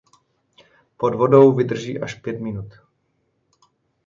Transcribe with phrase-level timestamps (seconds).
[0.97, 2.73] Pod vodou vydrží až pět minut.